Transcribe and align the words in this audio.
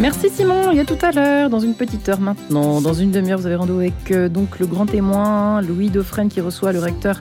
Merci 0.00 0.30
Simon, 0.30 0.70
il 0.70 0.78
y 0.78 0.80
a 0.80 0.86
tout 0.86 0.96
à 1.02 1.12
l'heure, 1.12 1.50
dans 1.50 1.60
une 1.60 1.74
petite 1.74 2.08
heure 2.08 2.20
maintenant. 2.20 2.80
Dans 2.80 2.94
une 2.94 3.10
demi-heure, 3.10 3.38
vous 3.38 3.44
avez 3.44 3.56
rendez-vous 3.56 3.80
avec 3.80 4.10
euh, 4.10 4.30
donc 4.30 4.58
le 4.58 4.64
grand 4.64 4.86
témoin 4.86 5.60
Louis 5.60 5.90
Dauphren 5.90 6.30
qui 6.30 6.40
reçoit 6.40 6.72
le 6.72 6.78
recteur 6.78 7.20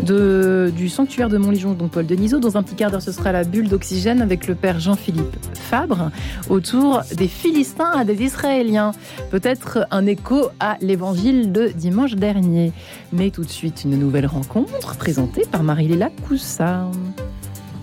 du 0.00 0.88
sanctuaire 0.88 1.28
de 1.28 1.38
Montligeon, 1.38 1.72
donc 1.72 1.90
Paul 1.90 2.06
Denisot. 2.06 2.38
Dans 2.38 2.56
un 2.56 2.62
petit 2.62 2.76
quart 2.76 2.92
d'heure, 2.92 3.02
ce 3.02 3.10
sera 3.10 3.32
la 3.32 3.42
bulle 3.42 3.68
d'oxygène 3.68 4.22
avec 4.22 4.46
le 4.46 4.54
père 4.54 4.78
Jean-Philippe 4.78 5.36
Fabre 5.54 6.12
autour 6.48 7.02
des 7.16 7.26
Philistins 7.26 7.90
à 7.90 8.04
des 8.04 8.22
Israéliens. 8.22 8.92
Peut-être 9.32 9.88
un 9.90 10.06
écho 10.06 10.50
à 10.60 10.76
l'évangile 10.80 11.50
de 11.50 11.66
dimanche 11.66 12.14
dernier. 12.14 12.72
Mais 13.12 13.30
tout 13.30 13.42
de 13.42 13.50
suite, 13.50 13.82
une 13.84 13.98
nouvelle 13.98 14.26
rencontre 14.26 14.96
présentée 14.96 15.42
par 15.50 15.64
Marie-Léla 15.64 16.10
Coussa. 16.28 16.86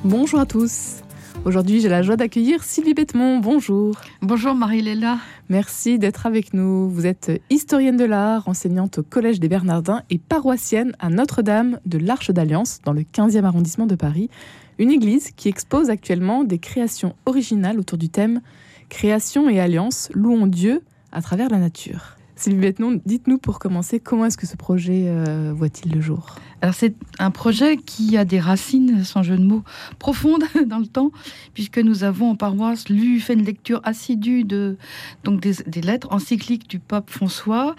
Bonjour 0.05 0.39
à 0.39 0.45
tous. 0.45 1.01
Aujourd'hui, 1.45 1.79
j'ai 1.79 1.89
la 1.89 2.01
joie 2.01 2.17
d'accueillir 2.17 2.63
Sylvie 2.63 2.93
Bettemont. 2.93 3.39
Bonjour. 3.39 3.95
Bonjour 4.21 4.53
Marie-Léla. 4.53 5.17
Merci 5.49 5.97
d'être 5.97 6.25
avec 6.25 6.53
nous. 6.53 6.89
Vous 6.89 7.05
êtes 7.05 7.41
historienne 7.49 7.95
de 7.95 8.03
l'art, 8.03 8.47
enseignante 8.47 8.97
au 8.99 9.03
Collège 9.03 9.39
des 9.39 9.47
Bernardins 9.47 10.03
et 10.09 10.17
paroissienne 10.17 10.93
à 10.99 11.09
Notre-Dame 11.09 11.79
de 11.85 11.97
l'Arche 11.97 12.31
d'Alliance 12.31 12.79
dans 12.83 12.93
le 12.93 13.01
15e 13.01 13.45
arrondissement 13.45 13.85
de 13.85 13.95
Paris. 13.95 14.29
Une 14.77 14.91
église 14.91 15.31
qui 15.31 15.47
expose 15.47 15.89
actuellement 15.89 16.43
des 16.43 16.59
créations 16.59 17.15
originales 17.25 17.79
autour 17.79 17.97
du 17.97 18.09
thème 18.09 18.41
Création 18.89 19.49
et 19.49 19.59
alliance, 19.59 20.09
louons 20.13 20.47
Dieu 20.47 20.81
à 21.11 21.21
travers 21.21 21.49
la 21.49 21.57
nature. 21.57 22.17
Sylvie 22.37 22.59
Bettemont, 22.59 23.01
dites-nous 23.05 23.39
pour 23.39 23.57
commencer, 23.57 23.99
comment 23.99 24.25
est-ce 24.25 24.37
que 24.37 24.45
ce 24.45 24.55
projet 24.55 25.05
euh, 25.07 25.51
voit-il 25.55 25.91
le 25.91 26.01
jour? 26.01 26.35
Alors 26.61 26.73
c'est 26.73 26.95
un 27.19 27.29
projet 27.29 27.77
qui 27.77 28.17
a 28.17 28.25
des 28.25 28.39
racines, 28.39 29.03
sans 29.03 29.21
jeu 29.21 29.37
de 29.37 29.43
mots, 29.43 29.63
profondes 29.99 30.43
dans 30.65 30.79
le 30.79 30.87
temps, 30.87 31.11
puisque 31.53 31.77
nous 31.77 32.03
avons 32.03 32.31
en 32.31 32.35
paroisse 32.35 32.89
lu, 32.89 33.19
fait 33.19 33.33
une 33.33 33.45
lecture 33.45 33.79
assidue 33.83 34.43
de 34.43 34.77
donc 35.23 35.39
des, 35.39 35.81
lettres 35.81 36.07
encycliques 36.11 36.67
du 36.67 36.79
pape 36.79 37.11
François, 37.11 37.75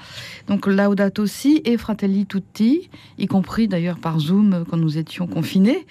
donc 0.47 0.67
Laudato 0.67 1.23
aussi 1.23 1.61
et 1.65 1.77
Fratelli 1.77 2.27
Tutti, 2.27 2.89
y 3.19 3.27
compris 3.27 3.67
d'ailleurs 3.67 3.99
par 3.99 4.21
Zoom 4.21 4.65
quand 4.71 4.77
nous 4.77 4.97
étions 4.97 5.27
confinés. 5.27 5.87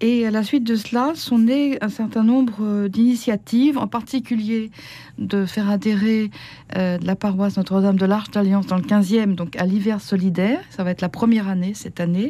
Et 0.00 0.26
à 0.26 0.30
la 0.30 0.42
suite 0.42 0.64
de 0.64 0.76
cela 0.76 1.12
sont 1.14 1.38
nées 1.38 1.76
un 1.82 1.90
certain 1.90 2.24
nombre 2.24 2.88
d'initiatives, 2.88 3.76
en 3.76 3.86
particulier 3.86 4.70
de 5.18 5.44
faire 5.44 5.68
adhérer 5.68 6.30
euh, 6.76 6.98
la 7.02 7.14
paroisse 7.14 7.58
Notre-Dame 7.58 7.96
de 7.96 8.06
l'Arche 8.06 8.30
d'Alliance 8.30 8.66
dans 8.66 8.76
le 8.76 8.82
15e, 8.82 9.34
donc 9.34 9.56
à 9.56 9.66
l'hiver 9.66 10.00
solidaire. 10.00 10.60
Ça 10.70 10.82
va 10.82 10.90
être 10.90 11.02
la 11.02 11.10
première 11.10 11.48
année 11.48 11.74
cette 11.74 12.00
année 12.00 12.21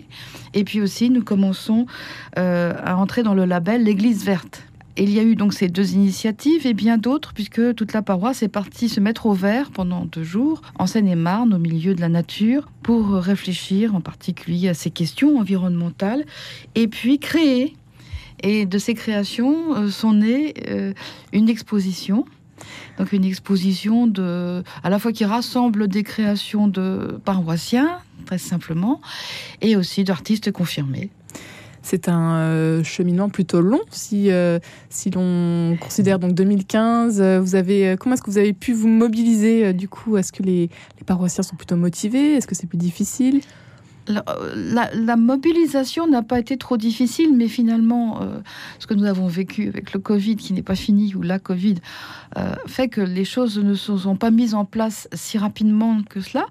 et 0.54 0.64
puis 0.64 0.80
aussi, 0.80 1.10
nous 1.10 1.22
commençons 1.22 1.86
euh, 2.38 2.74
à 2.82 2.96
entrer 2.96 3.22
dans 3.22 3.34
le 3.34 3.44
label 3.44 3.84
l'Église 3.84 4.24
verte. 4.24 4.62
il 4.96 5.10
y 5.10 5.18
a 5.18 5.22
eu 5.22 5.36
donc 5.36 5.54
ces 5.54 5.68
deux 5.68 5.92
initiatives 5.94 6.66
et 6.66 6.74
bien 6.74 6.98
d'autres, 6.98 7.32
puisque 7.32 7.74
toute 7.74 7.92
la 7.92 8.02
paroisse 8.02 8.42
est 8.42 8.48
partie 8.48 8.88
se 8.88 9.00
mettre 9.00 9.26
au 9.26 9.32
vert 9.32 9.70
pendant 9.70 10.04
deux 10.04 10.24
jours 10.24 10.62
en 10.78 10.86
Seine-et-Marne, 10.86 11.54
au 11.54 11.58
milieu 11.58 11.94
de 11.94 12.00
la 12.00 12.08
nature, 12.08 12.68
pour 12.82 13.14
réfléchir 13.14 13.94
en 13.94 14.00
particulier 14.00 14.68
à 14.68 14.74
ces 14.74 14.90
questions 14.90 15.38
environnementales 15.38 16.24
et 16.74 16.88
puis 16.88 17.18
créer. 17.18 17.76
Et 18.44 18.66
de 18.66 18.78
ces 18.78 18.94
créations 18.94 19.76
euh, 19.76 19.88
sont 19.88 20.14
nées 20.14 20.54
euh, 20.68 20.92
une 21.32 21.48
exposition 21.48 22.24
donc 22.98 23.12
une 23.12 23.24
exposition 23.24 24.06
de, 24.06 24.62
à 24.82 24.90
la 24.90 24.98
fois 24.98 25.12
qui 25.12 25.24
rassemble 25.24 25.88
des 25.88 26.02
créations 26.02 26.68
de 26.68 27.18
paroissiens, 27.24 27.98
très 28.22 28.38
simplement, 28.38 29.00
et 29.60 29.76
aussi 29.76 30.04
d'artistes 30.04 30.52
confirmés. 30.52 31.10
C'est 31.82 32.08
un 32.08 32.36
euh, 32.36 32.84
cheminement 32.84 33.28
plutôt 33.28 33.60
long. 33.60 33.80
Si, 33.90 34.30
euh, 34.30 34.60
si 34.88 35.10
l'on 35.10 35.76
considère 35.80 36.20
donc 36.20 36.32
2015, 36.34 37.20
euh, 37.20 37.40
vous 37.40 37.56
avez, 37.56 37.96
comment 37.98 38.14
est-ce 38.14 38.22
que 38.22 38.30
vous 38.30 38.38
avez 38.38 38.52
pu 38.52 38.72
vous 38.72 38.88
mobiliser 38.88 39.72
du 39.72 39.88
coup? 39.88 40.16
Est-ce 40.16 40.32
que 40.32 40.44
les, 40.44 40.70
les 40.98 41.04
paroissiens 41.04 41.42
sont 41.42 41.56
plutôt 41.56 41.76
motivés? 41.76 42.36
Est-ce 42.36 42.46
que 42.46 42.54
c'est 42.54 42.68
plus 42.68 42.78
difficile? 42.78 43.40
La, 44.12 45.16
mobilisation 45.16 46.06
n'a 46.06 46.22
pas 46.22 46.38
été 46.38 46.56
trop 46.56 46.76
difficile, 46.76 47.34
mais 47.34 47.48
finalement, 47.48 48.20
euh, 48.22 48.38
ce 48.78 48.86
que 48.86 48.94
nous 48.94 49.04
avons 49.04 49.26
vécu 49.26 49.68
avec 49.68 49.92
le 49.92 50.00
Covid, 50.00 50.36
qui 50.36 50.52
n'est 50.52 50.62
pas 50.62 50.74
fini, 50.74 51.14
ou 51.14 51.22
la 51.22 51.38
Covid, 51.38 51.76
euh, 52.38 52.54
fait 52.66 52.88
que 52.88 53.00
les 53.00 53.24
choses 53.24 53.58
ne 53.58 53.74
se 53.74 53.96
sont 53.96 54.16
pas 54.16 54.30
mises 54.30 54.54
en 54.54 54.64
place 54.64 55.08
si 55.12 55.38
rapidement 55.38 56.02
que 56.02 56.20
cela, 56.20 56.46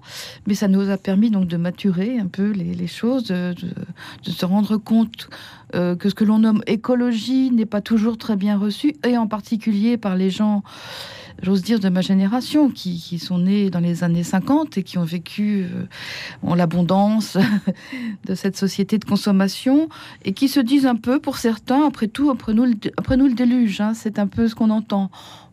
mais 0.46 0.54
ça 0.54 0.68
nous 0.68 0.90
a 0.90 0.96
permis 0.96 1.30
donc 1.30 1.46
de 1.46 1.56
maturer 1.56 2.18
un 2.18 2.26
peu 2.26 2.50
les, 2.50 2.86
choses, 2.86 3.24
de, 3.24 3.54
se 4.22 4.44
rendre 4.44 4.76
compte 4.76 5.28
euh, 5.74 5.96
que 5.96 6.08
ce 6.08 6.14
que 6.14 6.24
l'on 6.24 6.40
nomme 6.40 6.62
écologie 6.66 7.50
n'est 7.50 7.66
pas 7.66 7.80
toujours 7.80 8.18
très 8.18 8.36
bien 8.36 8.58
reçu, 8.58 8.94
et 9.06 9.16
en 9.18 9.26
particulier 9.26 9.96
par 9.96 10.16
les 10.16 10.30
gens 10.30 10.62
j'ose 11.40 11.62
dire, 11.62 11.80
de 11.80 11.88
ma 11.88 12.00
génération, 12.00 12.70
qui, 12.70 12.98
qui, 12.98 13.18
sont 13.18 13.38
nés 13.38 13.70
dans 13.70 13.80
les 13.80 14.04
années 14.04 14.22
50 14.22 14.78
et 14.78 14.82
qui 14.82 14.98
ont 14.98 15.04
vécu 15.04 15.64
euh, 15.64 16.54
l'abondance 16.54 17.38
de 18.26 18.34
cette 18.34 18.56
société 18.56 18.98
de 18.98 19.04
consommation 19.04 19.88
et 20.24 20.32
qui 20.32 20.48
se 20.48 20.60
disent 20.60 20.86
un 20.86 20.96
peu, 20.96 21.20
pour 21.20 21.38
certains, 21.38 21.86
après 21.86 22.08
tout, 22.08 22.30
après 22.30 22.54
nous, 22.54 22.66
après 22.96 23.16
nous 23.16 23.26
le 23.26 23.34
déluge, 23.34 23.80
hein, 23.80 23.92
c'est 23.94 24.18
un 24.18 24.26
peu 24.26 24.48
ce 24.48 24.54
qu'on 24.54 24.70
entend. 24.70 25.10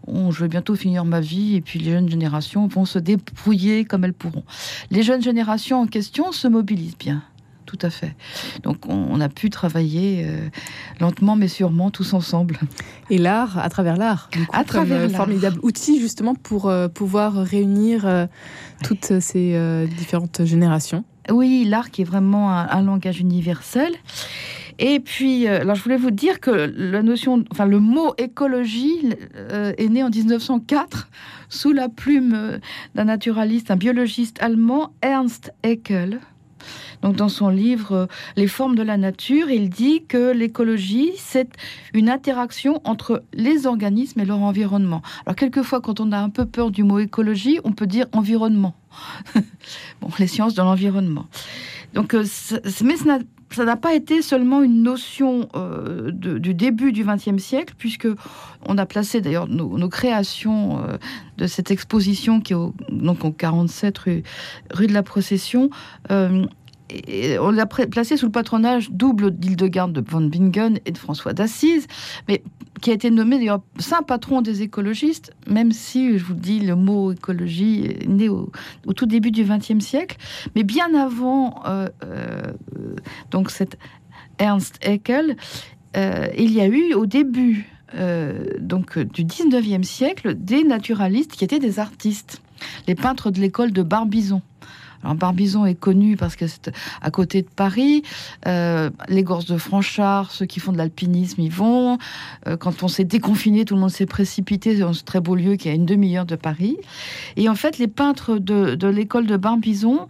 je 0.08 0.40
vais 0.40 0.50
bientôt 0.50 0.76
finir 0.76 1.06
ma 1.06 1.20
vie 1.22 1.56
et 1.56 1.62
puis 1.62 1.80
les 1.80 1.92
jeunes 1.92 2.10
générations 2.10 2.68
vont 2.68 2.86
se 2.86 3.00
débrouiller 3.00 3.86
comme 3.86 4.04
elles 4.04 4.14
pourront. 4.14 4.44
Les 4.92 5.04
jeunes 5.04 5.22
générations 5.22 5.82
en 5.82 5.88
question 5.88 6.32
se 6.32 6.48
mobilisent 6.48 6.98
bien 6.98 7.24
tout 7.70 7.86
à 7.86 7.92
fait. 7.92 8.16
Donc 8.64 8.88
on, 8.88 9.22
a 9.22 9.30
pu 9.30 9.52
travailler 9.52 10.26
euh, 10.26 10.50
lentement 11.00 11.36
mais 11.36 11.48
sûrement 11.48 11.92
tous 11.92 12.14
ensemble. 12.14 12.58
Et 13.12 13.20
l'art, 13.20 13.60
à 13.60 13.70
travers 13.70 13.96
l'art, 13.96 14.30
à 14.54 14.64
travers 14.64 15.02
un 15.02 15.10
formidable 15.10 15.60
outil 15.62 16.00
justement 16.00 16.34
pour 16.34 16.68
euh, 16.68 16.88
pouvoir 16.88 17.34
réunir 17.34 18.08
euh, 18.08 18.26
toutes 18.84 19.20
ces 19.20 19.86
différentes 19.98 20.46
générations. 20.46 21.04
Oui, 21.30 21.64
l'art 21.68 21.92
qui 21.92 22.02
est 22.02 22.06
vraiment 22.06 22.52
un, 22.52 22.82
langage 22.82 23.20
universel. 23.20 23.94
Et 24.80 25.00
puis, 25.00 25.46
alors 25.48 25.76
je 25.76 25.84
voulais 25.84 25.98
vous 25.98 26.10
dire 26.10 26.40
que 26.40 26.50
la 26.76 27.04
notion, 27.04 27.44
enfin 27.52 27.66
le 27.66 27.80
mot 27.80 28.14
écologie 28.18 29.14
est 29.78 29.90
né 29.90 30.02
en 30.02 30.10
1904 30.10 31.10
sous 31.50 31.74
la 31.74 31.90
plume 31.90 32.60
d'un 32.96 33.04
naturaliste, 33.04 33.70
un 33.70 33.76
biologiste 33.76 34.42
allemand, 34.42 34.94
Ernst 35.02 35.52
Haeckel. 35.64 36.20
Donc 37.02 37.16
dans 37.16 37.30
son 37.30 37.50
livre 37.50 37.92
euh, 37.94 38.06
Les 38.36 38.48
formes 38.48 38.76
de 38.76 38.84
la 38.84 38.98
nature, 38.98 39.50
il 39.50 39.70
dit 39.70 40.04
que 40.08 40.32
l'écologie, 40.32 41.12
c'est 41.16 41.50
une 41.94 42.10
interaction 42.10 42.82
entre 42.84 43.24
les 43.34 43.68
organismes 43.68 44.20
et 44.20 44.26
leur 44.26 44.40
environnement. 44.40 45.02
Alors 45.26 45.36
quelquefois, 45.36 45.82
quand 45.82 46.00
on 46.00 46.12
a 46.12 46.20
un 46.20 46.30
peu 46.30 46.46
peur 46.46 46.72
du 46.72 46.84
mot 46.84 47.00
écologie, 47.00 47.60
on 47.64 47.72
peut 47.72 47.88
dire 47.88 48.08
environnement. 48.12 48.76
bon, 50.02 50.10
les 50.20 50.28
sciences 50.28 50.56
de 50.56 50.62
l'environnement. 50.62 51.28
Donc, 51.94 52.14
euh, 52.14 52.24
mais 52.84 52.96
ça 53.52 53.66
n'a 53.66 53.76
pas 53.76 53.96
été 53.96 54.22
seulement 54.22 54.62
une 54.62 54.84
notion 54.84 55.50
euh, 55.56 56.12
du 56.12 56.54
début 56.54 56.92
du 56.92 57.04
XXe 57.04 57.42
siècle, 57.42 57.74
puisque 57.78 58.08
on 58.68 58.78
a 58.78 58.86
placé 58.86 59.22
d'ailleurs 59.22 59.48
nos, 59.48 59.90
créations 59.90 60.84
de 61.38 61.48
cette 61.48 61.72
exposition 61.72 62.42
qui 62.42 62.54
est 62.54 62.56
au, 62.56 62.76
donc 62.90 63.26
au 63.26 63.32
47 63.32 63.98
rue, 63.98 64.24
rue 64.72 64.86
de 64.86 64.94
la 64.94 65.02
Procession 65.02 65.72
on 67.40 67.52
l'a 67.52 67.66
placé 67.66 68.18
sous 68.18 68.26
le 68.26 68.32
patronage 68.32 68.90
double 68.92 69.32
d'Hildegarde 69.32 69.94
de 69.94 70.02
von 70.08 70.22
Bingen 70.22 70.80
et 70.86 70.92
de 70.92 70.98
François 70.98 71.34
d'Assise, 71.34 71.88
mais 72.28 72.42
qui 72.82 72.92
a 72.92 72.94
été 72.94 73.12
nommé 73.12 73.38
d'ailleurs 73.38 73.62
saint 73.78 74.02
patron 74.02 74.42
des 74.42 74.62
écologistes, 74.62 75.34
même 75.48 75.72
si, 75.72 76.18
je 76.18 76.24
vous 76.24 76.34
dis, 76.34 76.60
le 76.60 76.76
mot 76.76 77.12
écologie 77.12 77.96
né 78.08 78.30
au, 78.30 78.52
tout 78.96 79.06
début 79.06 79.32
du 79.32 79.44
XXe 79.44 79.84
siècle, 79.84 80.18
mais 80.56 80.64
bien 80.64 80.94
avant 80.96 81.62
euh, 81.66 81.90
euh, 82.04 82.42
donc 83.32 83.52
cet 83.52 83.78
Ernst 84.38 84.80
Haeckel, 84.82 85.36
euh, 85.98 86.28
il 86.38 86.52
y 86.54 86.62
a 86.62 86.68
eu 86.68 86.94
au 86.94 87.06
début 87.06 87.68
donc 88.60 89.00
du 89.00 89.26
19e 89.26 89.82
siècle 89.82 90.36
des 90.36 90.64
naturalistes 90.64 91.32
qui 91.32 91.44
étaient 91.44 91.58
des 91.58 91.80
artistes, 91.80 92.40
les 92.88 92.94
peintres 92.94 93.32
de 93.32 93.42
l'école 93.42 93.72
de 93.72 93.82
Barbizon. 93.82 94.44
Barbizon 95.04 95.66
est 95.66 95.76
connu 95.76 96.18
parce 96.18 96.36
que 96.36 96.48
c'est 96.48 96.72
à 97.02 97.12
côté 97.12 97.42
de 97.42 97.48
Paris. 97.48 98.04
Euh, 98.48 98.90
les 99.08 99.24
gorges 99.24 99.46
de 99.46 99.58
Franchard, 99.58 100.32
ceux 100.32 100.46
qui 100.46 100.60
font 100.60 100.72
de 100.72 100.78
l'alpinisme 100.78 101.42
y 101.42 101.50
vont. 101.50 101.98
Euh, 102.48 102.58
quand 102.58 102.84
on 102.84 102.88
s'est 102.88 103.04
déconfiné, 103.04 103.66
tout 103.66 103.76
le 103.76 103.82
monde 103.82 103.92
s'est 103.92 104.06
précipité 104.06 104.78
dans 104.78 104.94
ce 104.94 105.04
très 105.04 105.20
beau 105.20 105.36
lieu 105.36 105.56
qui 105.56 105.70
est 105.70 105.72
à 105.72 105.76
une 105.76 105.86
demi-heure 105.86 106.26
de 106.26 106.36
Paris. 106.36 106.78
Et 107.36 107.50
en 107.50 107.56
fait, 107.56 107.78
les 107.78 107.88
peintres 107.88 108.38
de, 108.38 108.76
de 108.76 108.88
l'école 108.88 109.26
de 109.26 109.38
Barbizon 109.38 110.08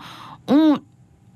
ont 0.47 0.79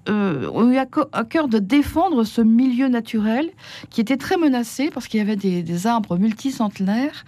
euh, 0.10 0.50
ont 0.52 0.70
eu 0.70 0.78
à, 0.78 0.86
cœur 0.86 1.48
de 1.48 1.60
défendre 1.60 2.24
ce 2.24 2.42
milieu 2.42 2.88
naturel 2.88 3.50
qui 3.90 4.02
était 4.02 4.18
très 4.18 4.38
menacé 4.38 4.90
parce 4.92 5.08
qu'il 5.08 5.20
y 5.20 5.22
avait 5.22 5.36
des, 5.36 5.88
arbres 5.88 6.18
multicentenaires, 6.18 7.26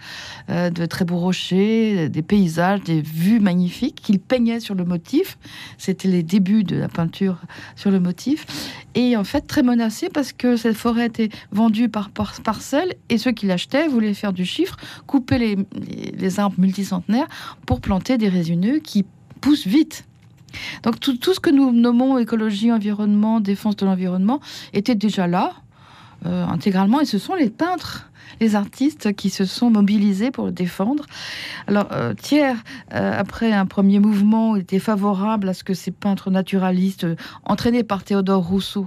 euh, 0.50 0.70
de 0.70 0.86
très 0.86 1.04
beaux 1.04 1.18
rochers, 1.18 2.08
des 2.08 2.22
paysages, 2.22 2.82
des 2.82 3.00
vues 3.00 3.40
magnifiques 3.40 4.00
qu'ils 4.02 4.20
peignaient 4.20 4.60
sur 4.60 4.74
le 4.74 4.84
motif. 4.84 5.38
C'était 5.78 6.08
les 6.08 6.22
débuts 6.22 6.64
de 6.64 6.76
la 6.76 6.88
peinture 6.88 7.38
sur 7.76 7.90
le 7.90 8.00
motif. 8.00 8.46
et 8.94 9.16
en 9.16 9.24
fait 9.24 9.46
très 9.46 9.62
menacée 9.62 10.08
parce 10.08 10.32
que 10.32 10.56
cette 10.56 10.76
forêt 10.76 11.06
était 11.06 11.30
vendue 11.52 11.88
par, 11.88 12.10
par 12.10 12.40
parcelle 12.42 12.94
et 13.08 13.18
ceux 13.18 13.32
qui 13.32 13.46
l'achetaient 13.46 13.88
voulaient 13.88 14.14
faire 14.14 14.32
du 14.32 14.44
chiffre, 14.44 14.76
couper 15.06 15.38
les, 15.38 15.56
les, 16.18 16.40
arbres 16.40 16.58
multicentenaires 16.58 17.28
pour 17.66 17.80
planter 17.80 18.18
des 18.18 18.28
résineux 18.28 18.78
qui 18.78 19.04
poussent 19.40 19.66
vite. 19.66 20.04
Donc 20.82 21.00
tout, 21.00 21.16
ce 21.34 21.40
que 21.40 21.50
nous 21.50 21.72
nommons 21.72 22.18
écologie, 22.18 22.72
environnement, 22.72 23.40
défense 23.40 23.76
de 23.76 23.86
l'environnement 23.86 24.40
était 24.72 24.94
déjà 24.94 25.26
là 25.26 25.52
euh, 26.24 26.46
intégralement 26.46 27.00
et 27.00 27.04
ce 27.04 27.18
sont 27.18 27.34
les 27.34 27.50
peintres 27.50 28.10
les 28.40 28.54
artistes 28.54 29.14
qui 29.14 29.30
se 29.30 29.44
sont 29.44 29.70
mobilisés 29.70 30.30
pour 30.30 30.46
le 30.46 30.52
défendre. 30.52 31.04
Alors, 31.66 31.88
euh, 31.92 32.14
Thiers, 32.14 32.54
euh, 32.94 33.12
après 33.18 33.52
un 33.52 33.66
premier 33.66 33.98
mouvement, 33.98 34.56
était 34.56 34.78
favorable 34.78 35.48
à 35.48 35.54
ce 35.54 35.64
que 35.64 35.74
ces 35.74 35.90
peintres 35.90 36.30
naturalistes, 36.30 37.04
euh, 37.04 37.16
entraînés 37.44 37.82
par 37.82 38.04
Théodore 38.04 38.44
Rousseau, 38.46 38.86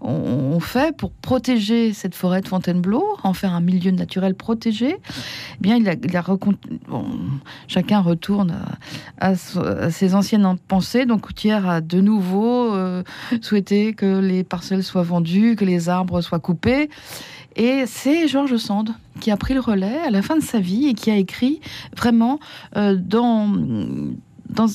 ont, 0.00 0.60
fait 0.60 0.94
pour 0.94 1.10
protéger 1.12 1.94
cette 1.94 2.14
forêt 2.14 2.42
de 2.42 2.48
Fontainebleau, 2.48 3.04
en 3.22 3.32
faire 3.32 3.54
un 3.54 3.60
milieu 3.60 3.90
naturel 3.90 4.34
protégé. 4.34 4.96
Eh 4.98 5.60
bien, 5.60 5.76
il 5.76 5.88
a, 5.88 5.94
chacun 7.68 8.00
retourne 8.00 8.54
à, 9.18 9.34
ses 9.34 10.14
anciennes 10.14 10.56
pensées. 10.68 11.06
Donc, 11.06 11.34
Thiers 11.34 11.66
a 11.66 11.80
de 11.80 12.00
nouveau 12.00 12.74
souhaité 13.40 13.94
que 13.94 14.18
les 14.18 14.44
parcelles 14.44 14.84
soient 14.84 15.02
vendues, 15.02 15.56
que 15.56 15.64
les 15.64 15.88
arbres 15.88 16.20
soient 16.20 16.38
coupés. 16.38 16.90
Et 17.56 17.84
c'est 17.86 18.28
Georges 18.28 18.56
Sand 18.56 18.94
qui 19.20 19.30
a 19.30 19.36
pris 19.36 19.54
le 19.54 19.60
relais 19.60 20.00
à 20.00 20.10
la 20.10 20.22
fin 20.22 20.36
de 20.36 20.42
sa 20.42 20.60
vie 20.60 20.86
et 20.86 20.94
qui 20.94 21.10
a 21.10 21.16
écrit 21.16 21.60
vraiment 21.96 22.40
euh, 22.76 22.96
dans, 22.96 23.48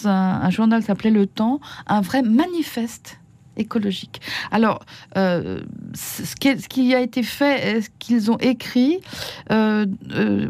un, 0.05 0.49
journal 0.49 0.81
qui 0.81 0.87
s'appelait 0.87 1.11
Le 1.11 1.27
Temps 1.27 1.59
un 1.87 2.01
vrai 2.01 2.21
manifeste 2.21 3.19
écologique. 3.57 4.21
Alors, 4.51 4.79
euh, 5.17 5.61
ce, 5.93 6.35
qui, 6.35 6.95
a 6.95 7.01
été 7.01 7.23
fait, 7.23 7.81
ce 7.81 7.89
qu'ils 7.99 8.31
ont 8.31 8.37
écrit, 8.37 8.99
euh, 9.51 9.85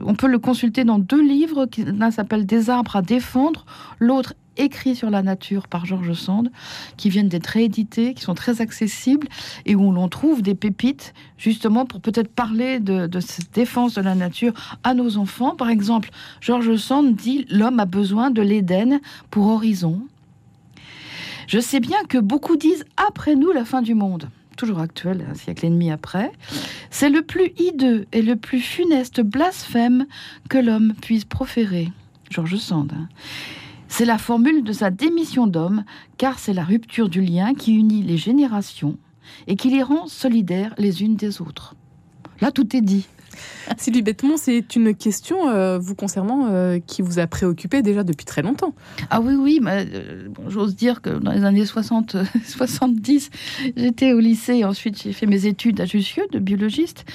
on 0.05 0.13
peut 0.13 0.27
le 0.27 0.37
consulter 0.37 0.83
dans 0.83 0.99
deux 0.99 1.21
livres. 1.21 1.67
L'un 1.77 2.11
s'appelle 2.11 2.45
Des 2.45 2.69
arbres 2.69 2.95
à 2.95 3.01
défendre, 3.01 3.65
l'autre 3.97 4.35
écrits 4.59 4.95
sur 4.95 5.09
la 5.09 5.23
nature 5.23 5.67
par 5.67 5.85
Georges 5.85 6.13
Sand, 6.13 6.51
qui 6.97 7.09
viennent 7.09 7.29
d'être 7.29 7.47
réédités, 7.47 8.13
qui 8.13 8.21
sont 8.21 8.35
très 8.35 8.61
accessibles 8.61 9.27
et 9.65 9.75
où 9.75 9.91
l'on 9.91 10.07
trouve 10.07 10.41
des 10.41 10.55
pépites, 10.55 11.13
justement 11.37 11.85
pour 11.85 12.01
peut-être 12.01 12.29
parler 12.29 12.79
de, 12.79 13.09
cette 13.19 13.53
défense 13.53 13.95
de 13.95 14.01
la 14.01 14.15
nature 14.15 14.53
à 14.83 14.93
nos 14.93 15.17
enfants. 15.17 15.55
Par 15.55 15.69
exemple, 15.69 16.09
Georges 16.41 16.75
Sand 16.75 17.15
dit 17.15 17.45
L'homme 17.49 17.79
a 17.79 17.85
besoin 17.85 18.29
de 18.29 18.41
l'Éden 18.41 18.99
pour 19.31 19.47
horizon. 19.47 20.01
Je 21.47 21.59
sais 21.59 21.79
bien 21.79 21.97
que 22.07 22.17
beaucoup 22.17 22.57
disent 22.57 22.85
après 23.07 23.35
nous 23.35 23.51
la 23.51 23.65
fin 23.65 23.81
du 23.81 23.95
monde 23.95 24.29
toujours 24.59 24.79
actuel, 24.79 25.25
un 25.31 25.35
siècle 25.35 25.65
et 25.65 25.69
demi 25.69 25.89
après, 25.89 26.33
c'est 26.91 27.09
le 27.09 27.21
plus 27.21 27.53
hideux 27.57 28.07
et 28.11 28.21
le 28.21 28.35
plus 28.35 28.59
funeste 28.59 29.21
blasphème 29.21 30.05
que 30.49 30.57
l'homme 30.57 30.93
puisse 31.01 31.23
proférer. 31.23 31.93
Georges 32.29 32.57
Sand. 32.57 32.91
C'est 33.89 34.05
la 34.05 34.17
formule 34.17 34.63
de 34.63 34.71
sa 34.71 34.91
démission 34.91 35.45
d'homme, 35.45 35.83
car 36.17 36.39
c'est 36.39 36.53
la 36.53 36.63
rupture 36.63 37.09
du 37.09 37.21
lien 37.21 37.53
qui 37.53 37.73
unit 37.73 38.01
les 38.01 38.17
générations 38.17 38.97
et 39.47 39.55
qui 39.55 39.69
les 39.69 39.83
rend 39.83 40.07
solidaires 40.07 40.73
les 40.77 41.03
unes 41.03 41.15
des 41.15 41.41
autres. 41.41 41.75
Là, 42.39 42.51
tout 42.51 42.75
est 42.75 42.81
dit. 42.81 43.07
Sylvie 43.77 44.01
Bettemont, 44.01 44.37
c'est 44.37 44.75
une 44.75 44.95
question 44.95 45.49
euh, 45.49 45.77
vous 45.79 45.95
concernant 45.95 46.47
euh, 46.47 46.79
qui 46.79 47.01
vous 47.01 47.19
a 47.19 47.27
préoccupé 47.27 47.81
déjà 47.81 48.03
depuis 48.03 48.25
très 48.25 48.41
longtemps. 48.41 48.73
Ah 49.09 49.21
oui, 49.21 49.35
oui, 49.35 49.61
euh, 49.65 50.27
j'ose 50.47 50.75
dire 50.75 51.01
que 51.01 51.09
dans 51.09 51.31
les 51.31 51.43
années 51.43 51.65
60, 51.65 52.17
70, 52.45 53.29
j'étais 53.77 54.13
au 54.13 54.19
lycée 54.19 54.55
et 54.55 54.65
ensuite 54.65 55.01
j'ai 55.01 55.13
fait 55.13 55.25
mes 55.25 55.45
études 55.45 55.79
à 55.81 55.85
Jussieu 55.85 56.23
de 56.31 56.39
biologiste. 56.39 57.05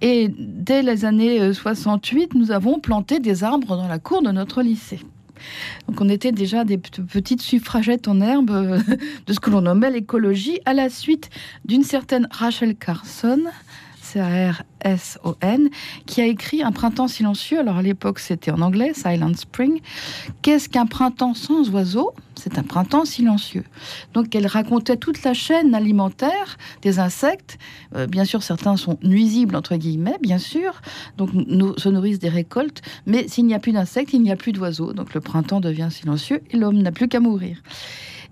Et 0.00 0.28
dès 0.38 0.82
les 0.82 1.04
années 1.04 1.52
68, 1.52 2.34
nous 2.34 2.50
avons 2.50 2.80
planté 2.80 3.20
des 3.20 3.44
arbres 3.44 3.76
dans 3.76 3.88
la 3.88 3.98
cour 3.98 4.22
de 4.22 4.30
notre 4.30 4.62
lycée. 4.62 5.00
Donc 5.88 6.00
on 6.00 6.08
était 6.08 6.32
déjà 6.32 6.64
des 6.64 6.78
petites 6.78 7.42
suffragettes 7.42 8.08
en 8.08 8.20
herbe 8.20 8.50
euh, 8.50 8.78
de 9.26 9.32
ce 9.32 9.40
que 9.40 9.50
l'on 9.50 9.62
nommait 9.62 9.90
l'écologie 9.90 10.60
à 10.64 10.74
la 10.74 10.88
suite 10.88 11.30
d'une 11.64 11.82
certaine 11.82 12.28
Rachel 12.30 12.76
Carson, 12.76 13.42
C-A-R-S-O-N, 14.12 15.68
qui 16.06 16.20
a 16.20 16.26
écrit 16.26 16.62
Un 16.62 16.72
printemps 16.72 17.08
silencieux. 17.08 17.58
Alors 17.58 17.76
à 17.76 17.82
l'époque, 17.82 18.18
c'était 18.18 18.50
en 18.50 18.60
anglais, 18.60 18.92
Silent 18.94 19.34
Spring. 19.34 19.80
Qu'est-ce 20.42 20.68
qu'un 20.68 20.86
printemps 20.86 21.34
sans 21.34 21.68
oiseaux? 21.70 22.12
C'est 22.34 22.56
un 22.58 22.62
printemps 22.62 23.04
silencieux. 23.04 23.64
Donc 24.14 24.34
elle 24.34 24.46
racontait 24.46 24.96
toute 24.96 25.22
la 25.24 25.34
chaîne 25.34 25.74
alimentaire 25.74 26.56
des 26.82 26.98
insectes. 26.98 27.58
Euh, 27.96 28.06
bien 28.06 28.24
sûr, 28.24 28.42
certains 28.42 28.76
sont 28.76 28.98
nuisibles, 29.02 29.56
entre 29.56 29.76
guillemets, 29.76 30.16
bien 30.22 30.38
sûr. 30.38 30.80
Donc 31.16 31.30
nous, 31.32 31.76
se 31.78 31.88
nourrissent 31.88 32.20
des 32.20 32.28
récoltes. 32.28 32.80
Mais 33.06 33.28
s'il 33.28 33.46
n'y 33.46 33.54
a 33.54 33.58
plus 33.58 33.72
d'insectes, 33.72 34.12
il 34.12 34.22
n'y 34.22 34.32
a 34.32 34.36
plus 34.36 34.52
d'oiseaux. 34.52 34.92
Donc 34.92 35.14
le 35.14 35.20
printemps 35.20 35.60
devient 35.60 35.88
silencieux 35.90 36.42
et 36.50 36.56
l'homme 36.56 36.80
n'a 36.80 36.92
plus 36.92 37.08
qu'à 37.08 37.20
mourir. 37.20 37.62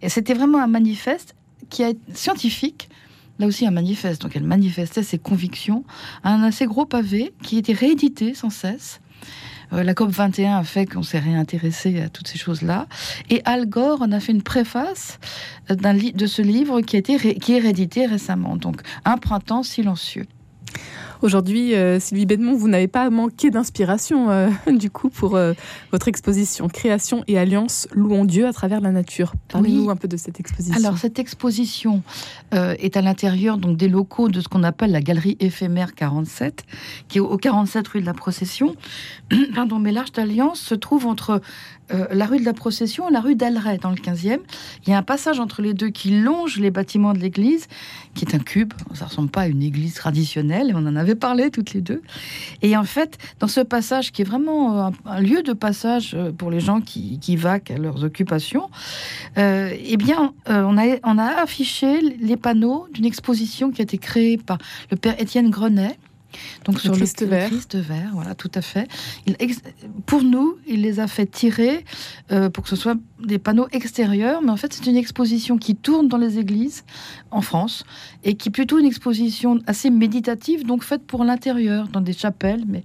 Et 0.02 0.08
c'était 0.08 0.34
vraiment 0.34 0.62
un 0.62 0.68
manifeste 0.68 1.34
qui 1.68 1.82
est 1.82 1.98
scientifique 2.14 2.88
là 3.38 3.46
aussi 3.46 3.66
un 3.66 3.70
manifeste. 3.70 4.22
Donc 4.22 4.36
elle 4.36 4.44
manifestait 4.44 5.02
ses 5.02 5.18
convictions. 5.18 5.84
Un 6.24 6.42
assez 6.42 6.66
gros 6.66 6.86
pavé 6.86 7.32
qui 7.42 7.58
était 7.58 7.72
réédité 7.72 8.34
sans 8.34 8.50
cesse. 8.50 9.00
Euh, 9.72 9.82
la 9.82 9.94
COP 9.94 10.10
21 10.10 10.58
a 10.58 10.64
fait 10.64 10.86
qu'on 10.86 11.02
s'est 11.02 11.18
réintéressé 11.18 12.00
à 12.00 12.08
toutes 12.08 12.28
ces 12.28 12.38
choses-là. 12.38 12.86
Et 13.30 13.42
Al 13.44 13.66
Gore 13.66 14.02
en 14.02 14.12
a 14.12 14.20
fait 14.20 14.32
une 14.32 14.42
préface 14.42 15.18
de 15.68 16.26
ce 16.26 16.42
livre 16.42 16.80
qui, 16.82 16.96
a 16.96 16.98
été 16.98 17.16
qui 17.38 17.54
est 17.54 17.58
réédité 17.58 18.06
récemment. 18.06 18.56
Donc 18.56 18.80
Un 19.04 19.18
printemps 19.18 19.62
silencieux. 19.62 20.26
Aujourd'hui, 21.22 21.74
euh, 21.74 21.98
Sylvie 21.98 22.26
Bedmont, 22.26 22.54
vous 22.54 22.68
n'avez 22.68 22.88
pas 22.88 23.08
manqué 23.08 23.50
d'inspiration 23.50 24.30
euh, 24.30 24.50
du 24.70 24.90
coup 24.90 25.08
pour 25.08 25.36
euh, 25.36 25.54
votre 25.90 26.08
exposition 26.08 26.68
Création 26.68 27.24
et 27.26 27.38
Alliance, 27.38 27.88
louons 27.92 28.24
Dieu 28.24 28.46
à 28.46 28.52
travers 28.52 28.80
la 28.80 28.90
nature. 28.90 29.32
Parlez-nous 29.48 29.90
un 29.90 29.96
peu 29.96 30.08
de 30.08 30.16
cette 30.16 30.40
exposition. 30.40 30.78
Alors 30.78 30.98
cette 30.98 31.18
exposition 31.18 32.02
est 32.52 32.96
à 32.96 33.02
l'intérieur 33.02 33.58
donc 33.58 33.76
des 33.76 33.88
locaux 33.88 34.28
de 34.28 34.40
ce 34.40 34.48
qu'on 34.48 34.62
appelle 34.62 34.92
la 34.92 35.00
galerie 35.00 35.36
éphémère 35.40 35.94
47, 35.94 36.64
qui 37.08 37.18
est 37.18 37.20
au 37.20 37.36
47 37.36 37.88
rue 37.88 38.00
de 38.00 38.06
la 38.06 38.14
Procession. 38.14 38.76
Pardon, 39.54 39.78
mais 39.78 39.92
l'Arche 39.92 40.12
d'Alliance 40.12 40.60
se 40.60 40.74
trouve 40.74 41.06
entre 41.06 41.40
euh, 41.92 42.06
la 42.10 42.26
rue 42.26 42.40
de 42.40 42.44
la 42.44 42.52
Procession 42.52 43.08
et 43.08 43.12
la 43.12 43.20
rue 43.20 43.36
d'Alray 43.36 43.78
dans 43.78 43.90
le 43.90 43.96
15e. 43.96 44.40
Il 44.84 44.90
y 44.90 44.92
a 44.92 44.98
un 44.98 45.02
passage 45.02 45.38
entre 45.38 45.62
les 45.62 45.72
deux 45.72 45.90
qui 45.90 46.20
longe 46.20 46.58
les 46.58 46.72
bâtiments 46.72 47.12
de 47.12 47.18
l'église, 47.18 47.68
qui 48.14 48.24
est 48.24 48.34
un 48.34 48.40
cube. 48.40 48.72
Ça 48.94 49.06
ressemble 49.06 49.28
pas 49.28 49.42
à 49.42 49.46
une 49.46 49.62
église 49.62 49.94
traditionnelle, 49.94 50.72
on 50.74 50.84
en 50.86 50.96
avait 51.06 51.18
parlé 51.18 51.50
toutes 51.50 51.72
les 51.72 51.80
deux. 51.80 52.02
Et 52.62 52.76
en 52.76 52.84
fait, 52.84 53.18
dans 53.40 53.48
ce 53.48 53.60
passage 53.60 54.12
qui 54.12 54.22
est 54.22 54.24
vraiment 54.24 54.86
euh, 54.86 54.90
un, 55.04 55.20
lieu 55.20 55.42
de 55.42 55.52
passage 55.52 56.14
euh, 56.14 56.32
pour 56.32 56.50
les 56.50 56.60
gens 56.60 56.80
qui, 56.80 57.18
qui 57.18 57.36
vaquent 57.36 57.70
à 57.70 57.78
leurs 57.78 58.04
occupations, 58.04 58.68
eh 59.36 59.96
bien, 59.96 60.32
on, 60.46 60.78
a, 60.78 60.96
on 61.04 61.18
a 61.18 61.42
affiché 61.42 62.00
les 62.00 62.36
panneaux 62.36 62.86
d'une 62.92 63.04
exposition 63.04 63.70
qui 63.70 63.82
a 63.82 63.84
été 63.84 63.98
créée 63.98 64.38
par 64.38 64.58
le 64.90 64.96
père 64.96 65.20
Étienne 65.20 65.50
Grenet 65.50 65.96
donc 66.64 66.80
sur 66.80 66.92
Christ 66.92 67.22
le, 67.22 67.28
vert. 67.28 67.48
Christ 67.48 67.76
vert, 67.76 68.10
voilà, 68.12 68.34
tout 68.34 68.50
à 68.54 68.62
fait. 68.62 68.88
Il, 69.26 69.36
pour 70.06 70.22
nous, 70.22 70.56
il 70.66 70.82
les 70.82 71.00
a 71.00 71.06
fait 71.06 71.26
tirer 71.26 71.84
euh, 72.32 72.50
pour 72.50 72.64
que 72.64 72.70
ce 72.70 72.76
soit 72.76 72.96
des 73.24 73.38
panneaux 73.38 73.68
extérieurs, 73.72 74.42
mais 74.42 74.50
en 74.50 74.56
fait, 74.56 74.72
c'est 74.72 74.86
une 74.86 74.96
exposition 74.96 75.58
qui 75.58 75.76
tourne 75.76 76.08
dans 76.08 76.18
les 76.18 76.38
églises 76.38 76.84
en 77.30 77.40
France 77.40 77.84
et 78.24 78.34
qui 78.34 78.48
est 78.48 78.52
plutôt 78.52 78.78
une 78.78 78.86
exposition 78.86 79.60
assez 79.66 79.90
méditative, 79.90 80.64
donc 80.64 80.82
faite 80.82 81.02
pour 81.06 81.24
l'intérieur, 81.24 81.88
dans 81.88 82.00
des 82.00 82.12
chapelles, 82.12 82.64
mais 82.66 82.82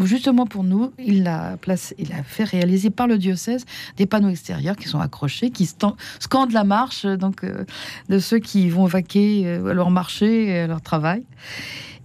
justement 0.00 0.46
pour 0.46 0.64
nous, 0.64 0.92
il 0.98 1.26
a, 1.26 1.56
placé, 1.56 1.94
il 1.98 2.12
a 2.12 2.22
fait 2.22 2.44
réaliser 2.44 2.90
par 2.90 3.06
le 3.06 3.18
diocèse 3.18 3.64
des 3.96 4.06
panneaux 4.06 4.28
extérieurs 4.28 4.76
qui 4.76 4.88
sont 4.88 5.00
accrochés, 5.00 5.50
qui 5.50 5.66
scandent 5.66 6.52
la 6.52 6.64
marche 6.64 7.06
donc, 7.06 7.44
euh, 7.44 7.64
de 8.08 8.18
ceux 8.18 8.38
qui 8.38 8.68
vont 8.68 8.86
vaquer 8.86 9.42
euh, 9.46 9.70
à 9.70 9.74
leur 9.74 9.90
marché 9.90 10.46
et 10.46 10.58
à 10.60 10.66
leur 10.66 10.80
travail. 10.80 11.24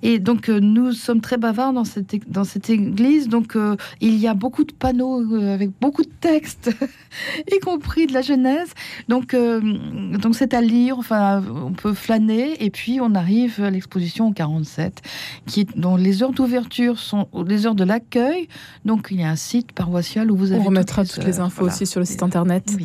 Et 0.01 0.20
donc, 0.20 0.50
euh, 0.50 0.60
nous 0.60 0.94
sommes 0.94 1.22
très 1.22 1.38
bavards 1.38 1.74
dans 1.74 1.84
cette, 1.84 2.29
dans 2.29 2.44
cette 2.44 2.70
église. 2.70 3.27
Donc, 3.27 3.56
euh, 3.56 3.75
il 4.01 4.15
y 4.15 4.27
a 4.27 4.34
beaucoup 4.34 4.63
de 4.63 4.72
panneaux 4.72 5.22
euh, 5.22 5.53
avec 5.53 5.72
beaucoup 5.82 6.03
de 6.03 6.12
textes, 6.22 6.72
y 7.51 7.60
compris 7.60 8.08
de 8.08 8.13
la 8.13 8.22
Genèse. 8.22 8.70
Donc, 9.08 9.36
donc 9.36 10.36
c'est 10.36 10.53
à 10.53 10.62
lire. 10.62 10.98
Enfin, 10.98 11.44
on 11.65 11.74
peut 11.74 11.94
flâner. 11.94 12.63
Et 12.63 12.70
puis, 12.70 13.00
on 13.01 13.13
arrive 13.13 13.62
à 13.62 13.70
l'exposition 13.70 14.32
47, 14.32 15.01
qui, 15.46 15.65
dont 15.75 15.96
les 15.96 16.24
heures 16.24 16.34
d'ouverture 16.34 17.00
sont 17.00 17.27
les 17.46 17.65
heures 17.65 17.75
de 17.75 17.84
l'accueil. 17.84 18.48
Donc, 18.86 19.10
il 19.12 19.20
y 19.20 19.24
a 19.24 19.29
un 19.29 19.36
site 19.36 19.74
paroissial 19.74 20.32
où 20.32 20.38
vous 20.38 20.51
avez. 20.51 20.62
On 20.62 20.65
remettra 20.65 21.03
toutes 21.03 21.25
les, 21.25 21.39
infos 21.39 21.65
aussi 21.65 21.86
sur 21.86 22.00
le 22.00 22.06
site 22.06 22.24
internet. 22.24 22.77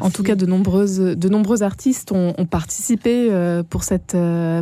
En 0.00 0.10
tout 0.10 0.22
cas, 0.22 0.34
de 0.34 0.46
nombreuses, 0.46 0.98
de 0.98 1.28
nombreux 1.28 1.62
artistes 1.62 2.12
ont, 2.12 2.34
ont 2.36 2.46
participé 2.46 3.30
pour, 3.70 3.84
cette, 3.84 4.16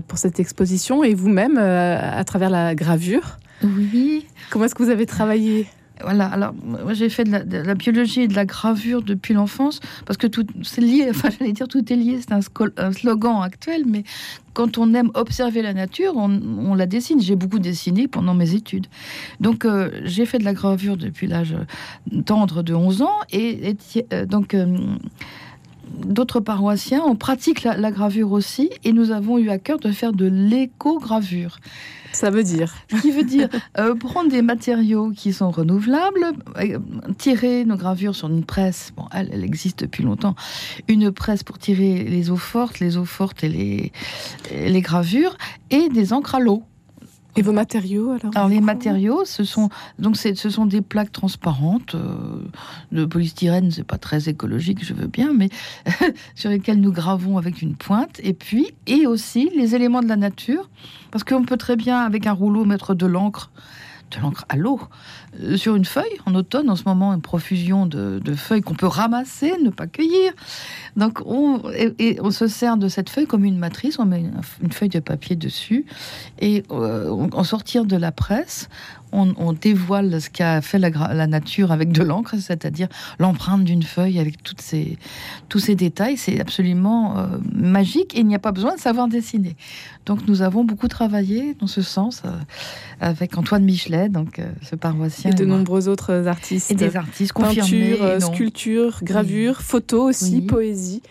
pour 0.06 0.18
cette 0.18 0.40
exposition 0.40 1.02
et 1.02 1.14
vous-même, 1.14 1.58
à 1.76 2.24
travers 2.24 2.50
la 2.50 2.74
gravure. 2.74 3.38
Oui. 3.62 4.26
Comment 4.50 4.64
est-ce 4.66 4.74
que 4.74 4.82
vous 4.82 4.90
avez 4.90 5.06
travaillé? 5.06 5.66
Voilà, 6.02 6.26
alors 6.26 6.52
moi 6.62 6.92
j'ai 6.92 7.08
fait 7.08 7.24
de 7.24 7.56
la, 7.56 7.74
biologie 7.74 8.22
et 8.22 8.28
de 8.28 8.34
la 8.34 8.44
gravure 8.44 9.00
depuis 9.00 9.32
l'enfance, 9.32 9.80
parce 10.04 10.18
que 10.18 10.26
tout 10.26 10.44
c'est 10.62 10.82
lié, 10.82 11.06
enfin 11.10 11.30
j'allais 11.30 11.52
dire 11.52 11.68
tout 11.68 11.90
est 11.90 11.96
lié, 11.96 12.20
c'est 12.20 12.32
un, 12.32 12.92
slogan 12.92 13.42
actuel, 13.42 13.84
mais 13.86 14.04
quand 14.52 14.76
on 14.76 14.92
aime 14.92 15.10
observer 15.14 15.62
la 15.62 15.72
nature, 15.72 16.14
on, 16.16 16.74
la 16.74 16.86
dessine. 16.86 17.20
J'ai 17.20 17.36
beaucoup 17.36 17.58
dessiné 17.58 18.08
pendant 18.08 18.34
mes 18.34 18.54
études. 18.54 18.86
Donc 19.40 19.64
euh, 19.64 19.90
j'ai 20.04 20.26
fait 20.26 20.38
de 20.38 20.44
la 20.44 20.52
gravure 20.52 20.96
depuis 20.98 21.26
l'âge 21.26 21.56
tendre 22.26 22.62
de 22.62 22.74
11 22.74 23.02
ans, 23.02 23.18
et, 23.32 23.76
euh, 24.12 24.26
donc... 24.26 24.54
Euh, 24.54 24.76
d'autres 25.86 26.40
paroissiens, 26.40 27.02
on 27.04 27.16
pratique 27.16 27.62
la, 27.62 27.90
gravure 27.90 28.32
aussi, 28.32 28.70
et 28.84 28.92
nous 28.92 29.10
avons 29.10 29.38
eu 29.38 29.50
à 29.50 29.58
cœur 29.58 29.78
de 29.78 29.90
faire 29.92 30.12
de 30.12 30.26
l'éco-gravure. 30.26 31.58
Ça 32.12 32.30
veut 32.30 32.42
dire 32.42 32.74
Ce 32.90 33.00
qui 33.02 33.10
veut 33.10 33.24
dire 33.24 33.48
euh, 33.78 33.94
prendre 33.94 34.30
des 34.30 34.42
matériaux 34.42 35.10
qui 35.10 35.32
sont 35.32 35.50
renouvelables, 35.50 36.32
euh, 36.58 36.78
tirer 37.18 37.64
nos 37.64 37.76
gravures 37.76 38.14
sur 38.14 38.28
une 38.28 38.44
presse, 38.44 38.92
bon, 38.96 39.04
elle, 39.12 39.30
elle, 39.32 39.44
existe 39.44 39.80
depuis 39.80 40.02
longtemps, 40.02 40.34
une 40.88 41.12
presse 41.12 41.42
pour 41.42 41.58
tirer 41.58 42.04
les 42.04 42.30
eaux 42.30 42.36
fortes, 42.36 42.80
les 42.80 42.96
eaux 42.96 43.04
fortes 43.04 43.44
et 43.44 43.48
les, 43.48 43.92
les 44.50 44.80
gravures, 44.80 45.36
et 45.70 45.88
des 45.88 46.12
encres 46.12 46.36
à 46.36 46.40
l'eau. 46.40 46.62
Et 47.36 47.42
vos 47.42 47.52
matériaux 47.52 48.12
alors 48.12 48.32
Alors 48.34 48.48
les 48.48 48.60
matériaux, 48.60 49.24
ce 49.24 49.44
sont 49.44 49.68
donc 49.98 50.16
ce 50.16 50.50
sont 50.50 50.66
des 50.66 50.80
plaques 50.80 51.12
transparentes 51.12 51.94
euh, 51.94 52.16
de 52.92 53.04
polystyrène, 53.04 53.70
c'est 53.70 53.84
pas 53.84 53.98
très 53.98 54.28
écologique, 54.28 54.84
je 54.84 54.94
veux 54.94 55.06
bien, 55.06 55.32
mais 55.34 55.50
sur 56.34 56.50
lesquelles 56.50 56.80
nous 56.80 56.92
gravons 56.92 57.36
avec 57.36 57.60
une 57.60 57.76
pointe. 57.76 58.20
Et 58.22 58.32
puis 58.32 58.68
et 58.86 59.06
aussi 59.06 59.50
les 59.54 59.74
éléments 59.74 60.02
de 60.02 60.08
la 60.08 60.16
nature, 60.16 60.70
parce 61.10 61.24
qu'on 61.24 61.44
peut 61.44 61.58
très 61.58 61.76
bien 61.76 62.00
avec 62.00 62.26
un 62.26 62.32
rouleau 62.32 62.64
mettre 62.64 62.94
de 62.94 63.06
l'encre 63.06 63.50
de 64.10 64.20
l'encre 64.20 64.44
à 64.48 64.56
l'eau 64.56 64.80
euh, 65.40 65.56
sur 65.56 65.76
une 65.76 65.84
feuille. 65.84 66.04
En 66.26 66.34
automne, 66.34 66.70
en 66.70 66.76
ce 66.76 66.84
moment, 66.86 67.12
une 67.14 67.20
profusion 67.20 67.86
de, 67.86 68.20
feuilles 68.34 68.62
qu'on 68.62 68.74
peut 68.74 68.86
ramasser, 68.86 69.52
ne 69.62 69.70
pas 69.70 69.86
cueillir. 69.86 70.32
Donc, 70.96 71.20
on, 71.24 71.62
se 72.30 72.46
sert 72.46 72.76
de 72.76 72.88
cette 72.88 73.10
feuille 73.10 73.26
comme 73.26 73.44
une 73.44 73.58
matrice. 73.58 73.98
On 73.98 74.04
met 74.04 74.20
une, 74.62 74.72
feuille 74.72 74.88
de 74.88 75.00
papier 75.00 75.36
dessus 75.36 75.86
et 76.38 76.64
euh, 76.70 77.28
en 77.32 77.44
sortir 77.44 77.84
de 77.84 77.96
la 77.96 78.12
presse, 78.12 78.68
on, 79.16 79.52
dévoile 79.52 80.20
ce 80.20 80.30
qu'a 80.30 80.60
fait 80.60 80.78
la, 80.78 81.26
nature 81.26 81.72
avec 81.72 81.90
de 81.90 82.02
l'encre, 82.02 82.36
c'est-à-dire 82.38 82.88
l'empreinte 83.18 83.64
d'une 83.64 83.82
feuille 83.82 84.18
avec 84.18 84.42
toutes 84.42 84.60
ces, 84.60 84.98
tous 85.48 85.58
ces 85.58 85.74
détails. 85.74 86.16
C'est 86.16 86.40
absolument 86.40 87.18
euh, 87.18 87.26
magique 87.52 88.14
et 88.14 88.20
il 88.20 88.26
n'y 88.26 88.34
a 88.34 88.38
pas 88.38 88.52
besoin 88.52 88.74
de 88.74 88.80
savoir 88.80 89.08
dessiner. 89.08 89.56
Donc 90.04 90.28
nous 90.28 90.42
avons 90.42 90.64
beaucoup 90.64 90.88
travaillé 90.88 91.54
dans 91.54 91.66
ce 91.66 91.82
sens 91.82 92.22
euh, 92.24 92.30
avec 93.00 93.36
Antoine 93.36 93.64
Michelet, 93.64 94.08
donc 94.08 94.38
euh, 94.38 94.46
ce 94.62 94.76
paroissien. 94.76 95.30
Et 95.30 95.34
de 95.34 95.44
nombreux 95.44 95.88
autres 95.88 96.26
artistes. 96.26 96.70
Et 96.70 96.74
des 96.74 96.96
artistes 96.96 97.32
confirmés. 97.32 97.96
Peinture, 97.96 98.22
sculpture, 98.22 99.00
gravure, 99.02 99.62
photo 99.62 100.08
aussi, 100.08 100.42
poésie. 100.42 101.02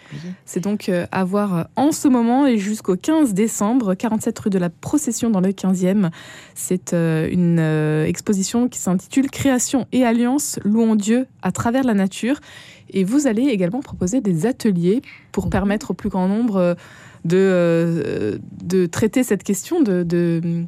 C'est 0.45 0.61
donc 0.61 0.91
à 1.11 1.23
voir 1.23 1.67
en 1.75 1.91
ce 1.91 2.07
moment 2.07 2.45
et 2.45 2.57
jusqu'au 2.57 2.95
15 2.95 3.33
décembre, 3.33 3.95
47 3.95 4.37
rue 4.39 4.49
de 4.49 4.59
la 4.59 4.69
Procession 4.69 5.29
dans 5.29 5.41
le 5.41 5.49
15e. 5.49 6.09
C'est 6.53 6.93
une 6.93 7.59
exposition 8.03 8.67
qui 8.67 8.79
s'intitule 8.79 9.29
Création 9.29 9.87
et 9.91 10.03
Alliance, 10.03 10.59
louons 10.63 10.95
Dieu 10.95 11.27
à 11.41 11.51
travers 11.51 11.83
la 11.83 11.93
nature. 11.93 12.39
Et 12.89 13.03
vous 13.03 13.27
allez 13.27 13.43
également 13.43 13.81
proposer 13.81 14.21
des 14.21 14.45
ateliers 14.45 15.01
pour 15.31 15.49
permettre 15.49 15.91
au 15.91 15.93
plus 15.93 16.09
grand 16.09 16.27
nombre 16.27 16.57
euh, 16.57 16.73
de, 17.25 17.37
euh, 17.37 18.37
de 18.63 18.85
traiter 18.85 19.23
cette 19.23 19.43
question 19.43 19.81
de, 19.81 20.03
de 20.03 20.65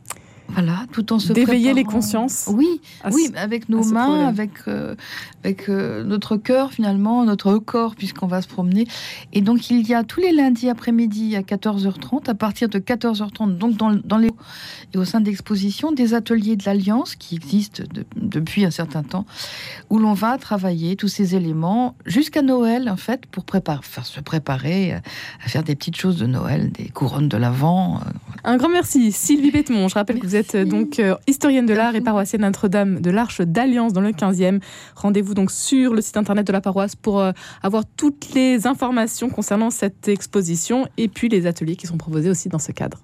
voilà, 0.49 0.85
tout 0.91 1.13
en 1.13 1.19
se 1.19 1.33
d'éveiller 1.33 1.73
les 1.73 1.83
consciences. 1.83 2.49
Oui, 2.51 2.81
oui, 3.11 3.29
avec 3.35 3.69
nos 3.69 3.83
mains, 3.83 4.27
avec 4.27 4.51
euh, 4.67 4.95
avec 5.43 5.69
euh, 5.69 6.03
notre 6.03 6.37
cœur 6.37 6.71
finalement, 6.71 7.23
notre 7.25 7.57
corps 7.57 7.95
puisqu'on 7.95 8.27
va 8.27 8.41
se 8.41 8.47
promener. 8.47 8.87
Et 9.33 9.41
donc 9.41 9.69
il 9.69 9.87
y 9.87 9.93
a 9.93 10.03
tous 10.03 10.21
les 10.21 10.31
lundis 10.31 10.69
après-midi 10.69 11.35
à 11.35 11.41
14h30, 11.41 12.29
à 12.29 12.33
partir 12.33 12.69
de 12.69 12.79
14h30, 12.79 13.57
donc 13.57 13.75
dans, 13.75 13.93
dans 13.93 14.17
les 14.17 14.29
et 14.93 14.97
au 14.97 15.05
sein 15.05 15.19
de 15.19 15.25
l'exposition, 15.25 15.91
des 15.91 16.13
ateliers 16.13 16.55
de 16.55 16.63
l'Alliance 16.65 17.15
qui 17.15 17.35
existent 17.35 17.83
depuis 18.15 18.63
un 18.63 18.71
certain 18.71 19.03
temps, 19.03 19.25
où 19.89 19.99
l'on 19.99 20.13
va 20.13 20.37
travailler 20.37 20.95
tous 20.95 21.09
ces 21.09 21.35
éléments 21.35 21.95
jusqu'à 22.05 22.41
Noël 22.41 22.89
en 22.89 22.97
fait 22.97 23.25
pour 23.25 23.43
préparer, 23.43 23.81
faire 23.83 24.05
se 24.05 24.21
préparer 24.21 24.93
à 24.93 25.47
faire 25.47 25.63
des 25.63 25.75
petites 25.75 25.97
choses 25.97 26.17
de 26.17 26.25
Noël, 26.25 26.71
des 26.71 26.89
couronnes 26.89 27.27
de 27.27 27.37
l'Avent. 27.37 28.01
Un 28.49 28.55
grand 28.55 28.69
merci, 28.69 29.11
Sylvie 29.11 29.51
Pétemont. 29.51 29.89
Je 29.89 29.95
rappelle 29.95 30.21
que 30.21 30.25
vous 30.25 30.37
êtes 30.37 30.55
donc 30.55 30.99
euh, 30.99 31.15
historienne 31.27 31.65
de 31.65 31.73
l'art 31.73 31.95
et 31.95 32.01
paroissienne 32.01 32.43
Notre-Dame 32.43 33.01
de 33.01 33.11
l'Arche 33.11 33.41
d'Alliance 33.41 33.91
dans 33.91 33.99
le 33.99 34.11
15e. 34.11 34.61
Rendez-vous 34.95 35.33
donc 35.33 35.51
sur 35.51 35.93
le 35.93 35.99
site 35.99 36.15
internet 36.15 36.47
de 36.47 36.53
la 36.53 36.61
paroisse 36.61 36.95
pour 36.95 37.19
euh, 37.19 37.33
avoir 37.61 37.83
toutes 37.97 38.33
les 38.33 38.65
informations 38.65 39.29
concernant 39.29 39.69
cette 39.69 40.07
exposition 40.07 40.87
et 40.95 41.09
puis 41.09 41.27
les 41.27 41.45
ateliers 41.45 41.75
qui 41.75 41.87
sont 41.87 41.97
proposés 41.97 42.29
aussi 42.29 42.47
dans 42.47 42.57
ce 42.57 42.71
cadre. 42.71 43.03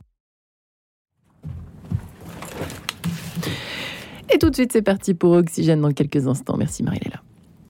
Et 4.34 4.38
tout 4.40 4.50
de 4.50 4.56
suite, 4.56 4.72
c'est 4.72 4.82
parti 4.82 5.14
pour 5.14 5.34
Oxygène 5.34 5.82
dans 5.82 5.92
quelques 5.92 6.26
instants. 6.26 6.56
Merci 6.56 6.84
Marie-Léla. 6.84 7.22